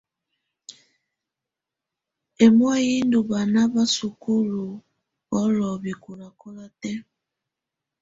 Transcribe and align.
Ɛmɔ̀á 2.43 2.75
yɛ 2.87 2.95
ndù 3.05 3.19
bana 3.29 3.61
ba 3.73 3.83
sukulu 3.95 4.63
ɔlɔ 5.39 5.67
bɛkɔlakɔla 5.83 6.65
tɛ̀á. 6.81 6.99